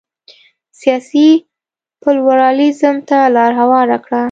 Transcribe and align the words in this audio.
سیاسي 0.79 1.29
پلورالېزم 2.01 2.95
ته 3.09 3.17
لار 3.35 3.51
هواره 3.61 3.97
کړه. 4.05 4.19